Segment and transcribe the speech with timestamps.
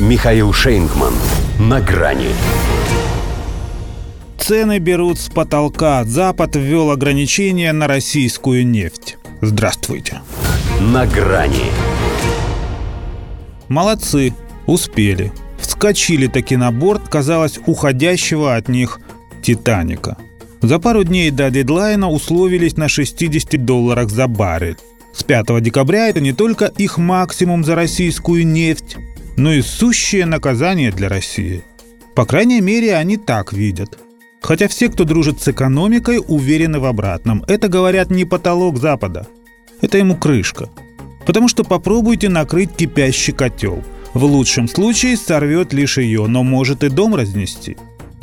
[0.00, 1.14] Михаил Шейнгман.
[1.60, 2.30] На грани.
[4.36, 6.02] Цены берут с потолка.
[6.02, 9.16] Запад ввел ограничения на российскую нефть.
[9.40, 10.20] Здравствуйте.
[10.80, 11.70] На грани.
[13.68, 14.34] Молодцы,
[14.66, 15.32] успели.
[15.60, 18.98] Вскочили таки на борт, казалось, уходящего от них
[19.42, 20.16] «Титаника».
[20.60, 24.76] За пару дней до дедлайна условились на 60 долларах за баррель.
[25.14, 28.96] С 5 декабря это не только их максимум за российскую нефть,
[29.36, 31.62] но и сущее наказание для России.
[32.14, 33.98] По крайней мере, они так видят.
[34.40, 37.42] Хотя все, кто дружит с экономикой, уверены в обратном.
[37.48, 39.26] Это, говорят, не потолок Запада.
[39.80, 40.68] Это ему крышка.
[41.26, 43.82] Потому что попробуйте накрыть кипящий котел.
[44.12, 47.76] В лучшем случае сорвет лишь ее, но может и дом разнести.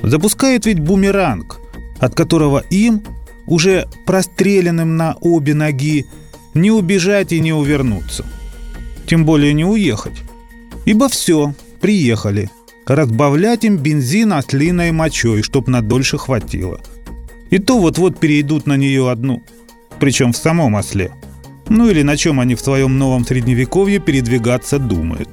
[0.04, 1.60] Запускает ведь бумеранг,
[2.00, 3.04] от которого им,
[3.48, 6.06] уже простреленным на обе ноги,
[6.54, 8.26] не убежать и не увернуться.
[9.08, 10.22] Тем более не уехать.
[10.86, 12.50] Ибо все, приехали.
[12.86, 16.82] Разбавлять им бензин ослиной мочой, чтоб надольше хватило.
[17.50, 19.44] И то вот-вот перейдут на нее одну.
[20.00, 21.12] Причем в самом осле.
[21.70, 25.30] Ну или на чем они в своем новом средневековье передвигаться думают.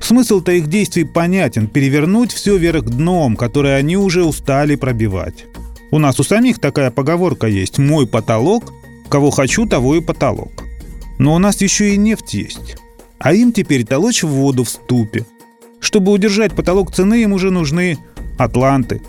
[0.00, 5.44] Смысл-то их действий понятен– перевернуть все вверх дном, которое они уже устали пробивать.
[5.90, 8.72] У нас у самих такая поговорка есть «мой потолок,
[9.08, 10.64] кого хочу, того и потолок».
[11.18, 12.76] Но у нас еще и нефть есть.
[13.22, 15.24] А им теперь толочь в воду в ступе.
[15.78, 17.96] Чтобы удержать потолок цены, им уже нужны
[18.36, 19.00] атланты.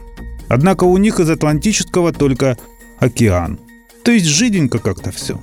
[0.47, 2.55] Однако у них из Атлантического только
[2.99, 3.59] океан.
[4.03, 5.41] То есть жиденько как-то все.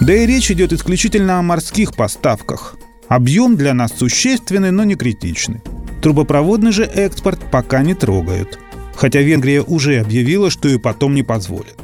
[0.00, 2.76] Да и речь идет исключительно о морских поставках.
[3.08, 5.60] Объем для нас существенный, но не критичный.
[6.00, 8.58] Трубопроводный же экспорт пока не трогают.
[8.94, 11.76] Хотя Венгрия уже объявила, что и потом не позволит.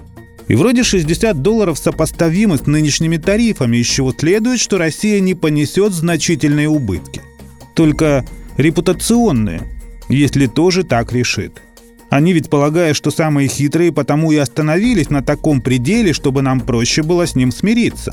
[0.48, 5.92] И вроде 60 долларов сопоставимы с нынешними тарифами, из чего следует, что Россия не понесет
[5.92, 7.20] значительные убытки.
[7.74, 8.24] Только
[8.56, 9.62] репутационные,
[10.08, 11.60] если тоже так решит.
[12.10, 17.02] Они ведь полагают, что самые хитрые потому и остановились на таком пределе, чтобы нам проще
[17.02, 18.12] было с ним смириться.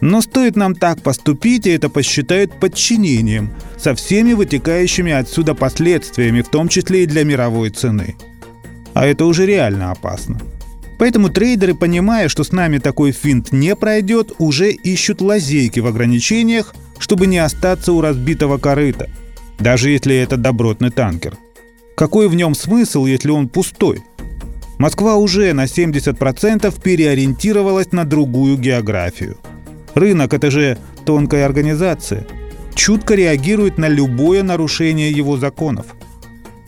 [0.00, 6.48] Но стоит нам так поступить, и это посчитают подчинением, со всеми вытекающими отсюда последствиями, в
[6.48, 8.16] том числе и для мировой цены.
[8.94, 10.40] А это уже реально опасно.
[10.98, 16.74] Поэтому трейдеры, понимая, что с нами такой финт не пройдет, уже ищут лазейки в ограничениях,
[16.98, 19.08] чтобы не остаться у разбитого корыта,
[19.60, 21.38] даже если это добротный танкер.
[21.96, 24.02] Какой в нем смысл, если он пустой?
[24.78, 29.38] Москва уже на 70% переориентировалась на другую географию.
[29.94, 32.26] Рынок– это же тонкая организация.
[32.74, 35.86] Чутко реагирует на любое нарушение его законов.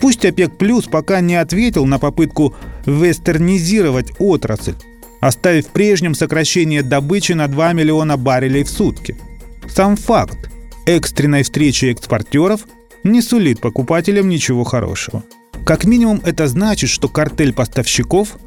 [0.01, 2.55] Пусть ОПЕК Плюс пока не ответил на попытку
[2.87, 4.75] вестернизировать отрасль,
[5.21, 9.17] оставив прежнем сокращение добычи на 2 миллиона баррелей в сутки.
[9.69, 10.51] Сам факт
[10.87, 12.67] экстренной встречи экспортеров
[13.05, 15.23] не сулит покупателям ничего хорошего.
[15.65, 18.39] Как минимум это значит, что картель поставщиков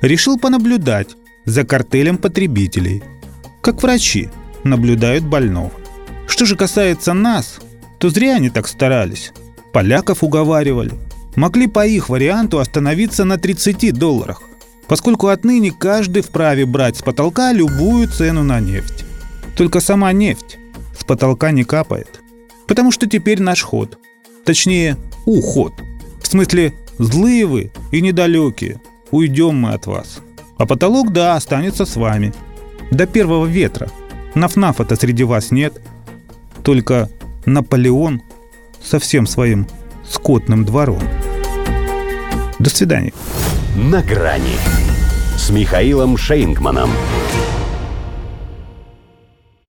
[0.00, 1.10] решил понаблюдать
[1.44, 3.02] за картелем потребителей,
[3.60, 4.30] как врачи
[4.64, 5.72] наблюдают больного.
[6.26, 7.58] Что же касается нас,
[7.98, 9.32] то зря они так старались.
[9.72, 10.92] Поляков уговаривали.
[11.34, 14.42] Могли по их варианту остановиться на 30 долларах,
[14.86, 19.04] поскольку отныне каждый вправе брать с потолка любую цену на нефть.
[19.56, 20.58] Только сама нефть
[20.98, 22.20] с потолка не капает.
[22.66, 23.98] Потому что теперь наш ход.
[24.44, 25.72] Точнее, уход.
[26.22, 28.80] В смысле, злые вы и недалекие.
[29.10, 30.18] Уйдем мы от вас.
[30.58, 32.32] А потолок, да, останется с вами.
[32.90, 33.90] До первого ветра.
[34.34, 35.80] Нафнафа-то среди вас нет.
[36.62, 37.10] Только
[37.46, 38.22] Наполеон
[38.84, 39.66] со всем своим
[40.08, 41.02] скотным двором.
[42.58, 43.12] До свидания.
[43.76, 44.56] На грани
[45.36, 46.90] с Михаилом Шейнгманом.